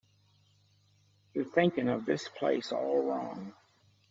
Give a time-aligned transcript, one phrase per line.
[1.35, 3.53] You're thinking of this place all wrong.